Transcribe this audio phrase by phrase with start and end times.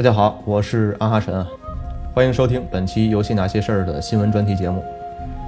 [0.00, 1.46] 大家好，我是安哈神啊，
[2.14, 4.82] 欢迎收听本期《游戏那些事儿》的新闻专题节目。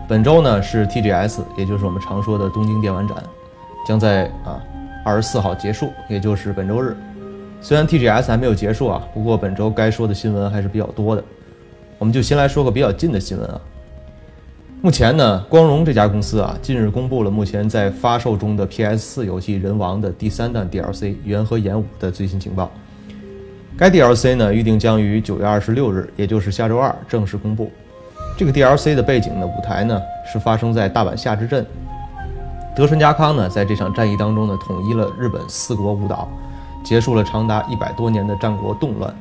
[0.06, 3.16] 本周呢是 TGS，也就是我们常说的东京电玩展，
[3.88, 4.62] 将在啊
[5.06, 6.94] 二十四号结束，也就是本周日。
[7.62, 11.24] 虽然 TGS 还没有结束啊，不过本周该说的新闻还是比较多的。
[11.96, 13.58] 我们就先来说个比较近的新闻啊。
[14.82, 22.70] 目前呢，光荣这家公司啊，近日公布了目前在发售中的 PS4 游戏《人王》的第三弹 DLC《缘和演武》的最新情报。
[23.76, 27.70] 该 DLC 呢，预定将于九月二十六日，也就是下周二正式公布。
[28.36, 30.00] 这个 DLC 的背景呢，舞台呢
[30.30, 31.66] 是发生在大阪夏之镇。
[32.74, 36.28] 德川家康呢，在这场战役当中呢，统一了日本四国五岛，
[36.84, 39.14] 结束了长达一百多年的战国动乱。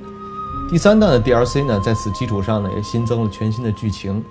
[0.70, 4.24] 第三弹的 DLC 呢，在此基础上呢，也新增了全新的剧情，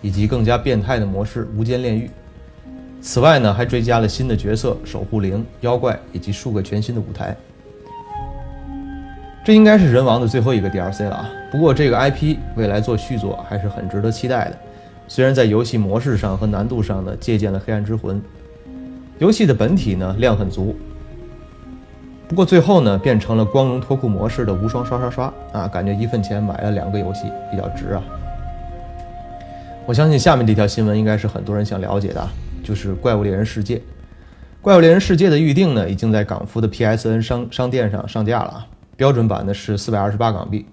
[0.00, 2.10] 以及更加变态的模式——无间炼狱。
[3.00, 7.36] 此外呢，还追加了新的角色——守护灵、妖怪，以及数个全新的舞台。
[9.46, 11.30] 这应该是人王的最后一个 DLC 了啊！
[11.52, 14.58] 不过这个 IP 未来做续作还是很值得期待的。
[15.06, 18.16] 虽然在游戏模式上和难度上呢借鉴了《黑暗之魂》，
[19.18, 20.74] 游戏的本体呢量很足。
[22.26, 28.02] 不过最后呢变成了光荣脱库模式的无双刷刷刷啊，感觉一份钱买了两个游戏比较值啊！
[29.86, 32.28] 我相信下面这条新闻应该是很多人想了解的，
[32.64, 33.76] 就是《怪物猎人世界》。
[34.60, 38.66] 《怪物猎人世界》的预定呢已经在港服的 PSN 商商店上上架了啊。
[38.96, 40.64] 标准版呢是四百二十八港币，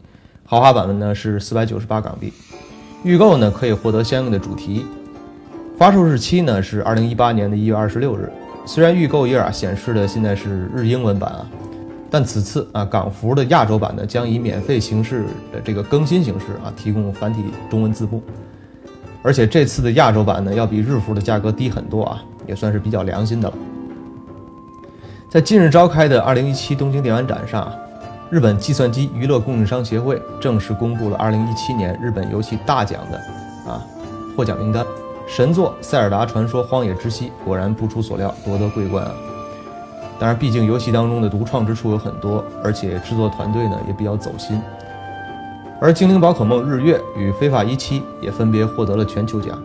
[0.46, 2.32] 豪华版的呢是四百九十八港币。
[3.04, 4.86] 预购呢可以获得相应的主题。
[5.78, 8.32] 发售日期呢是二零一八年的一月二十六日。
[8.66, 11.46] 虽然预购页啊显示的现在是日英文版啊，
[12.10, 18.24] 但此次啊港服的亚洲版呢将以免费形式的这个更新形式啊提供繁体中文字幕。
[19.22, 23.56] 而且这次的亚洲版呢要比日服的价格低很多啊，也算是比较良心的了。
[25.30, 27.74] 在近日召开的二零一七东京电玩展上啊。
[28.30, 33.18] 日本计算机娱乐供应商协会正式公布了2017年日本游戏大奖的
[33.72, 33.80] 啊
[34.36, 34.84] 获奖名单，
[35.28, 39.12] 神作《塞尔达传说：荒野之息》果然不出所料夺得桂冠啊！
[40.20, 44.60] 当然，毕竟游戏当中的独创之处有很多，而且制作团队呢也比较走心。
[45.80, 49.62] 而《精灵宝可梦日月》与《非法一期》也分别获得了全球奖。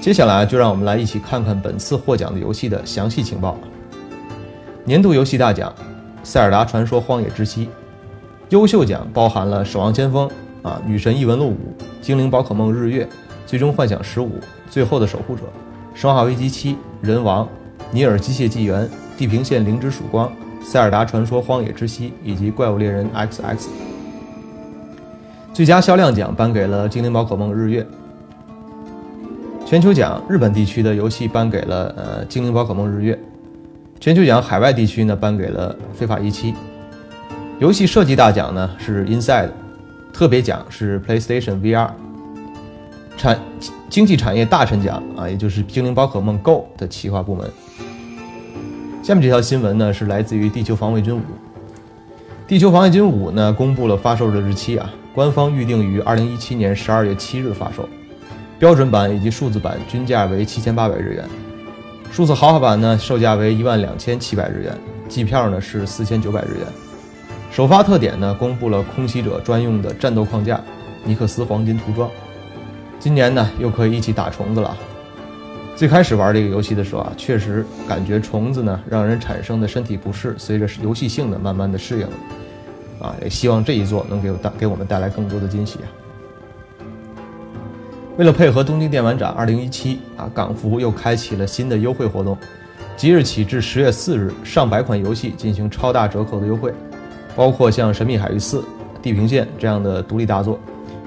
[0.00, 3.58] 接下来就让我们来一起看看本次获奖的游戏的详细情报。
[4.84, 5.70] 年度游戏大奖。
[6.30, 7.66] 《塞尔达传说：荒野之息》
[8.50, 10.28] 优秀奖包含了《守望先锋》
[10.62, 11.56] 啊，《女神异闻录五》、
[12.00, 13.02] 《精灵宝可梦日月》、
[13.46, 14.28] 《最终幻想十五》、
[14.70, 15.42] 《最后的守护者》、
[16.00, 17.44] 《生化危机七》、《人王》、
[17.90, 18.82] 《尼尔：机械纪元》、
[19.18, 20.28] 《地平线：零之曙光》、
[20.64, 23.26] 《塞尔达传说：荒野之息》以及《怪物猎人 XX》。
[25.52, 27.82] 最佳销量奖颁给了《精灵宝可梦日月》。
[29.66, 33.14] 全球奖日本地区的游戏颁给了呃《精灵宝可梦日月》。
[34.00, 36.52] 全球奖海外地区呢颁给了《非法一期》，
[37.58, 39.50] 游戏设计大奖呢是 Inside，
[40.10, 41.90] 特别奖是 PlayStation VR，
[43.18, 43.38] 产
[43.90, 47.46] 经济产业大臣奖啊，也就是《精灵宝可梦 Go》的企划部门。
[49.02, 51.18] 下面这条新闻呢是来自于《地球防卫军五》，
[52.48, 57.86] 《地球防卫军五》呢公布了发售的日期啊，官方预定于二零一七年十二月七日发售，
[58.58, 61.28] 标准版以及数字版均价为七千八百日元。
[62.12, 64.76] 数字豪华版呢，售价为一万两千七百日元，
[65.08, 66.66] 机票呢是四千九百日元。
[67.52, 70.60] 首发特点呢，公布了空袭者专用的战斗框架——
[71.06, 72.10] 尼克斯黄金涂装。
[72.98, 74.76] 今年呢，又可以一起打虫子了。
[75.76, 82.06] 最开始玩这个游戏的时候啊，确实感觉虫子呢让人产生的身体不适，随着游戏性的慢慢的适应。
[83.00, 85.86] 啊，也希望这一座能给我带给我们带来更多的惊喜啊。
[88.20, 92.36] 为了配合东京电玩展2017啊，港服又开启了新的优惠活动，
[92.94, 96.70] 即日起至十月四日，上百款游戏进行超大折扣的优惠，
[97.34, 98.56] 包括像《神秘海域4》
[99.00, 100.60] 《地平线》这样的独立大作，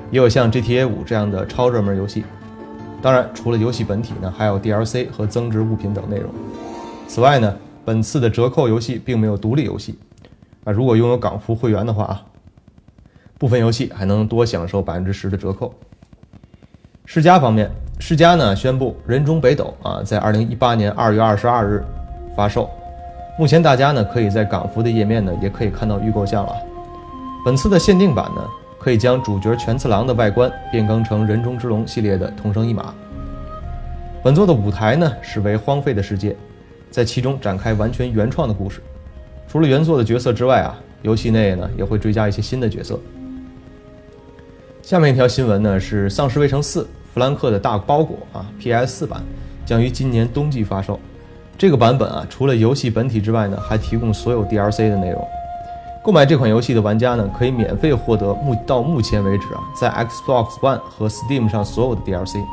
[0.10, 2.24] 也有像 GTA 5这样的超热门游戏。
[3.00, 6.32] 当然，除了游戏本体呢，还有 DLC 和增值物品等内容。
[7.08, 10.00] 此外呢，本次的折扣游戏并没有独立游戏
[10.64, 12.26] 啊，如果拥有港服会员的话啊，
[13.38, 15.72] 部分游戏还能多享受百分之十的折扣。
[17.06, 17.70] 世嘉方面，
[18.00, 21.84] 世嘉呢宣布《人中北斗》啊，在二零一八年二月二十二日
[22.36, 22.70] 发售。
[23.38, 26.56] 目前大家呢可以在港服的页面呢也可以看到预购项了。
[27.44, 28.42] 本次的限定版呢，
[28.80, 32.94] 可以将主角全次郎的外观变更成人中之龙系列的同生一马。
[34.24, 36.34] 本作的舞台呢是为荒废的世界，
[36.90, 38.82] 在其中展开完全原创的故事。
[39.48, 42.98] 除了原作的角色之外啊，游戏内呢也会追加一些新的角色。
[44.84, 46.82] 下面一条新闻呢是《丧尸围城四》
[47.14, 49.24] 弗兰克的大包裹啊，PS 四版
[49.66, 51.00] 将于今年冬季发售。
[51.58, 55.26] 这个版本啊，除了游戏本体之外呢，还提供所有 DLC 的内容。
[56.04, 62.44] 购买这款游戏的玩家呢，可以免费获得目到目前为止啊，在 Xbox One 和 Steam 上所有的 DLC。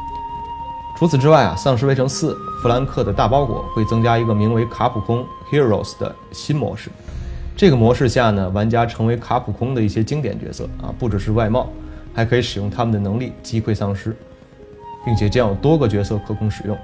[0.96, 6.92] 除此之外啊，《丧尸围城四：弗兰克的大包裹》会增加一个名为卡普空 Heroes 的新模式。
[7.56, 11.68] 这个模式下呢，玩家成为卡普空的一些经典角色啊，不只是外貌，
[12.20, 14.14] 还可以使用他们的能力击溃丧尸，
[15.06, 16.76] 并且将有多个角色可供使用。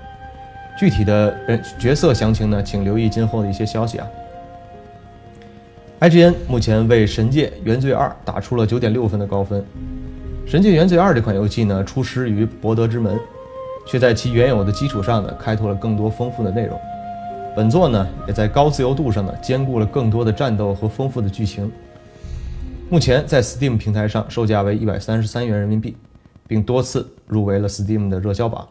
[0.78, 4.06] 具体的人角色详情呢，请留意今后的一些消息啊。
[6.00, 9.60] IGN 目前为《神界：原罪二》打出了九点六分的高分。
[10.50, 13.20] 《神界：原罪二》这款游戏呢，出师于博德之门，
[13.86, 16.80] 却在其原有的基础上呢，开拓了更多丰富的内容。
[17.54, 21.70] 本作呢，也在高自由度上呢，兼顾了更多的战斗和丰富的剧情。
[22.88, 25.96] 目前在 Steam 平台上售价为一百三十三元人民币，
[26.46, 28.66] 并多次入围了 Steam 的热销榜。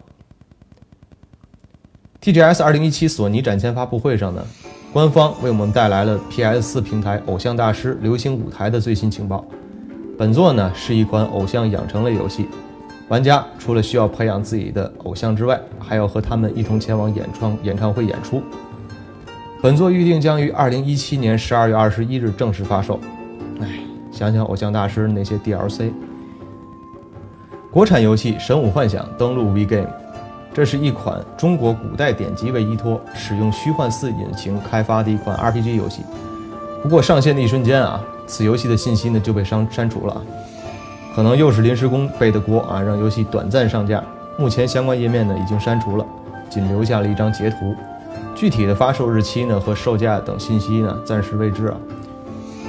[2.22, 4.46] TGS 二零一七索尼展前发布会上呢。
[4.94, 9.46] 官方为我们带来了 PS4 平台《偶像大师流行舞台》的最新情报。
[10.18, 12.48] 本作呢是一款偶像养成类游戏，
[13.10, 18.42] 玩家除了需要培养自己的偶像之外，还要和他们一同前往演唱演唱会演出。
[19.62, 22.98] 本作预定将于2017年12月21日正式发售。
[23.60, 23.80] 哎，
[24.16, 25.92] 想想偶像大师那些 DLC。
[27.70, 29.90] 国产游戏《神武幻想》登陆 VGame。
[30.54, 36.02] 这是一款中国古代典籍为依托，使用虚幻四引擎开发的一款 RPG 游戏。
[36.82, 40.22] 不过上线的一瞬间啊，此游戏的信息呢就被删删除了，
[41.14, 44.02] 可能又是临时工背的锅啊，让游戏短暂上架。
[44.38, 46.06] 目前相关页面呢已经删除了，
[46.50, 47.76] 仅留下了一张截图。
[48.34, 51.76] 具体的发售日期呢和售价等信息呢暂时未知啊。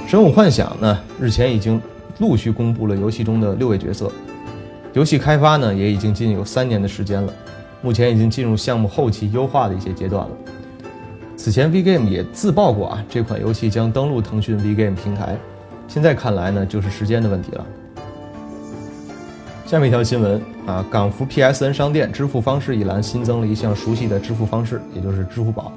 [0.07, 1.81] 神武幻想呢日前已经
[2.19, 4.09] 陆续公布了游戏中的六位角色，
[4.93, 7.33] 游戏开发呢也已经近有三年的时间了。
[7.81, 10.31] 目前已经进入项目后期优化的一些阶段了。
[11.35, 15.37] 此前 VGame 也自曝过啊，这款游戏将登陆腾讯 VGame 平台。
[15.89, 17.65] 现在看来呢，就是时间的问题了。
[19.65, 25.73] 下面一条新闻啊，港服 PSN 商店支付方式一栏新增了一项熟悉的支付方式，也就是支付宝。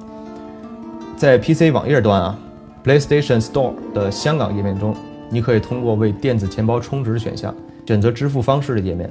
[1.17, 2.39] 在 PC 网页端啊
[2.85, 4.95] ，PlayStation Store 的香港页面中，
[5.29, 7.55] 你可以通过为电子钱包充值选项
[7.87, 9.11] 选择支付方式的页面。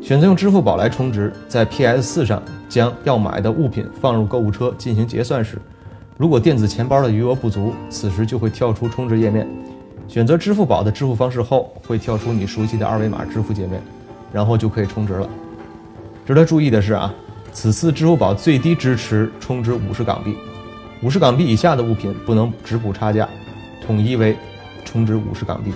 [0.00, 5.58] 选择用支付宝来充值，在 PS4 上将要买的物品放入购物车进行结算时，
[6.16, 9.46] 如果电子钱包的余额不足，此时就会跳出充值页面。
[10.08, 13.80] 选择支付宝的支付方式后，会跳出你熟悉的二维码支付界面，
[14.32, 15.28] 然后就可以充值了。
[16.26, 17.14] 值得注意的是啊，
[17.52, 20.36] 此次支付宝最低支持充值五十港币，
[21.02, 23.28] 五十港币以下的物品不能只补差价，
[23.84, 24.36] 统一为
[24.84, 25.72] 充值五十港币，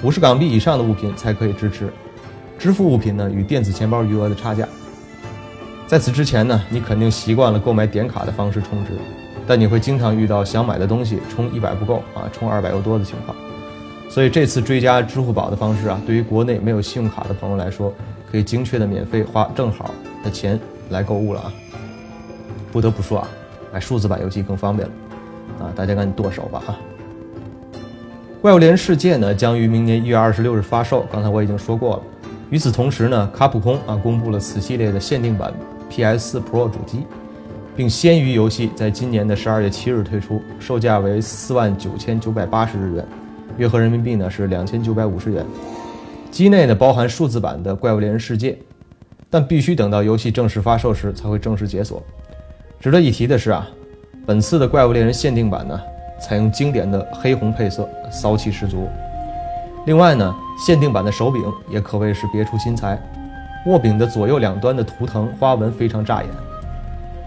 [0.00, 1.92] 五十港币以上的物品才可以支持。
[2.56, 4.66] 支付物品呢与电子钱包余额的差价，
[5.88, 8.92] 在此之前呢，你肯定习惯了购买点卡的方式充值，
[9.44, 13.36] 但你会经常遇到想买的东西充一百不够啊，充二百又多的情况。
[14.08, 17.92] 所以这次追加支付宝的方式啊，对于国内没有信用卡的朋友来说，
[18.30, 19.90] 可以精确的免费花正好
[20.22, 20.58] 的钱
[20.90, 21.52] 来购物了啊。
[22.70, 23.28] 不得不说啊，
[23.74, 24.94] 买数字版游戏更方便了
[25.58, 26.78] 啊，大家赶紧剁手吧啊！
[28.40, 32.02] 怪物猎人世界呢将于明年一月二十六日发售，刚才我已经说过了。
[32.50, 35.52] 与此同时呢，卡普空啊公布了此系列的限定版
[35.90, 37.04] PS4 Pro 主机，
[37.74, 43.04] 并先于游戏在今年的十二月七日推出，售价为四万九千九百八十日元，
[43.58, 45.44] 约合人民币呢是两千九百五十元。
[46.30, 48.52] 机内呢包含数字版的《怪物猎人世界》，
[49.28, 52.00] 但必须等到游戏正式发售时才会正式解锁。
[52.84, 53.66] 值得一提的是啊，
[54.26, 55.80] 本次的《怪物猎人》限定版呢，
[56.20, 58.86] 采用经典的黑红配色，骚气十足。
[59.86, 63.02] 另外呢，限定版的手柄也可谓是别出心裁，
[63.64, 66.28] 握柄的左右两端的图腾花纹非常扎眼，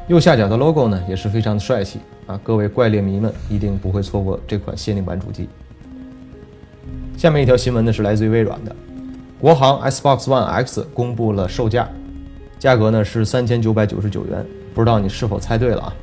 [0.06, 2.40] 右下角的 logo 呢也是非常的帅气啊！
[2.44, 5.50] 各位怪猎迷们一定不会错过这款限定版主机。
[7.18, 8.76] 下面一条新闻呢是来自于微软的，
[9.40, 11.90] 国行 Xbox One X 公布了售价，
[12.60, 14.46] 价格呢是三千九百九十九元，
[14.78, 15.94] 不知道你是否猜对了啊？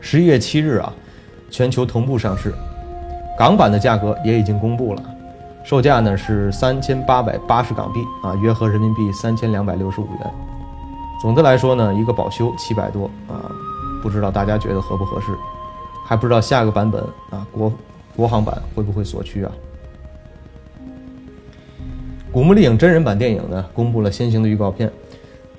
[0.00, 0.92] 十一月七日啊，
[1.50, 2.52] 全球同步上市，
[3.38, 5.02] 港版的价格也已经公布了。
[5.62, 10.34] 售价呢是三千八百八十港币啊，约合人民币三千两百六十五元。
[11.22, 13.46] 总的来说呢，一个保修七百多啊，
[14.02, 15.28] 不知道大家觉得合不合适？
[16.04, 17.00] 还不知道下个版本
[17.30, 17.72] 啊，国
[18.16, 19.52] 国行版会不会锁区啊？
[22.32, 24.90] 《古墓丽影》真人版电影呢，公布了先行的预告片。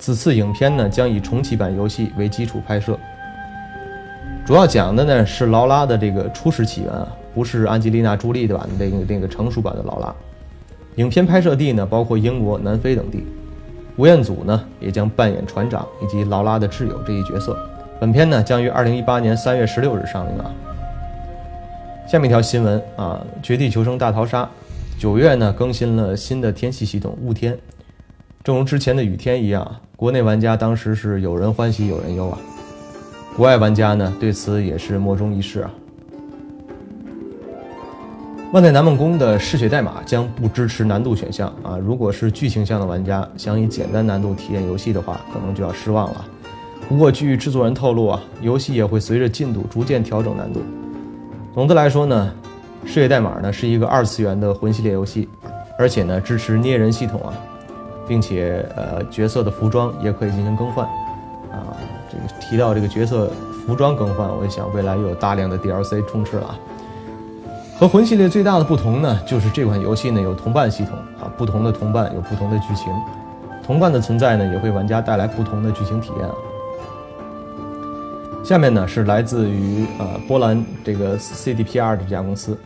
[0.02, 2.98] 此次影片呢，将以重启版游戏为基础拍摄，
[4.44, 7.06] 主要讲的呢是劳拉的这个初始起源啊。
[7.32, 10.12] 不是安吉丽娜·朱莉的版那个那个成熟版的劳拉。
[10.96, 13.24] 影片拍摄地呢，包括英国、南非等地。
[13.96, 17.56] 吴彦祖呢，也将扮演船长以及劳拉的挚友这一角色。
[18.00, 20.50] 本片呢，将于二零一八年三月十六日上映啊。
[22.08, 24.42] 下面一条新闻啊，《绝地求生大逃杀》
[25.00, 27.56] 九月呢更新了新的天气系统雾天，
[28.42, 32.36] 正如之前的雨天一样，国内玩家当时是有人欢喜有人忧啊，
[33.36, 35.70] 国外玩家呢对此也是莫衷一是啊。
[38.52, 41.78] 万代南梦宫的嗜血代码将不支持难度选项啊！
[41.78, 46.24] 如果是剧情向的玩家想以简单难度体验游戏的话，可能就要失望了。
[46.88, 50.62] 不过据制作人透露啊，游戏也会随着进度逐渐调整难度。
[51.54, 52.34] 总的来说呢，
[52.84, 55.28] 嗜血代码呢是一个二次元的魂系列游戏，
[55.78, 57.32] 而且呢支持捏人系统啊，
[58.06, 60.86] 并且呃角色的服装也可以进行更换
[61.50, 61.76] 啊。
[62.10, 63.30] 这个提到这个角色
[63.66, 66.58] 服装更换，我想未来又有大量的 DLC 充斥了啊。
[67.78, 72.92] 和魂系列最大的不同呢，就是这款游戏呢有同伴系统啊，不同的同伴有不同的剧情，
[73.64, 76.34] 同伴的存在呢也会玩家带来不同的剧情体验啊。
[78.44, 82.56] 下面呢是来自于呃波兰这个 CDPR 这家公司，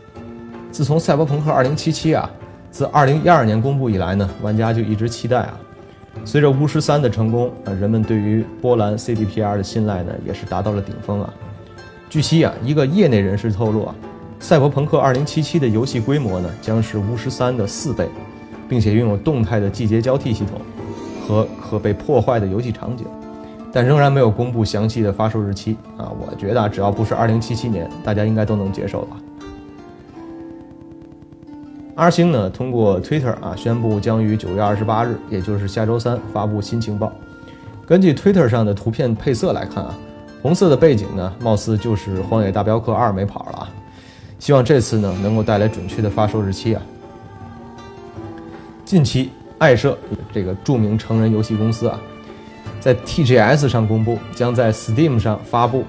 [0.71, 2.29] 自从《赛博朋克2077》啊
[2.77, 5.59] 自2012年公布以来呢，玩家就一直期待啊。
[6.27, 11.33] 随着《巫师三》的成功啊，人们对于波兰 CDPR 的信赖呢也是达到了顶峰啊。
[12.11, 13.95] 据悉啊，一个业内人士透露啊。
[14.39, 18.07] 赛博朋克2077的游戏规模呢，将是巫师三的四倍，
[18.69, 20.61] 并且拥有动态的季节交替系统
[21.27, 23.07] 和可被破坏的游戏场景，
[23.73, 26.13] 但仍然没有公布详细的发售日期啊！
[26.21, 29.17] 我觉得只要不是2077年，大家应该都能接受吧。
[31.97, 37.11] 阿星呢，通过 Twitter 啊宣布将于9月28日，也就是下周三发布新情报。
[37.87, 39.95] 根据 Twitter 上的图片配色来看啊，
[40.43, 43.71] 红色的背景呢，貌似就是《荒野大镖客2》没跑了啊。
[44.39, 46.83] 希望这次呢能够带来准确的发售日期啊。
[48.85, 49.97] 近期，爱社
[50.35, 51.99] 这个著名成人游戏公司啊，
[52.79, 55.83] 在 TGS 上公布，将在 Steam 上发布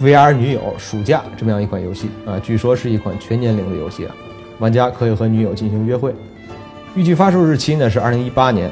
[0.04, 4.14] 《VR 女友暑假》这么样一款游戏啊，据说是一款全年龄的游戏啊，
[4.60, 6.14] 玩家可以和女友进行约会。
[6.94, 8.70] 预计发售日期呢是二零一八年。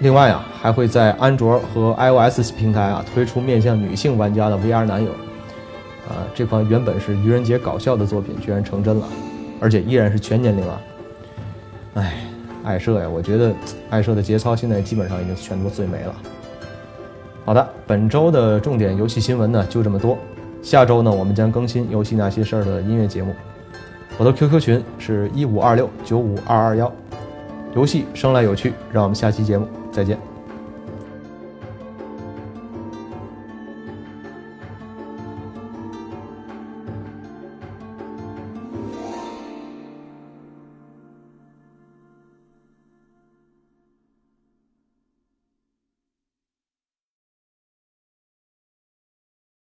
[0.00, 5.12] 另外啊，还会在安卓和 iOS 平台啊推出面向女性玩家的 VR 男友。
[6.08, 9.06] 啊，这款原本是愚人节搞笑的作品，居然成真了，
[9.60, 10.80] 而且依然是全年龄啊！
[11.94, 12.14] 哎，
[12.64, 13.52] 爱社呀，我觉得
[13.90, 16.14] 爱社的节操现在基本上已经全都最没了。
[17.44, 20.18] 好的，本周的重点游戏新闻呢就这么多，
[20.62, 23.32] 下周呢我们将更新游戏那些事儿的音乐节目。
[24.18, 26.92] 我的 QQ 群是一五二六九五二二幺，
[27.74, 30.31] 游戏生来有趣，让我们下期节目再见。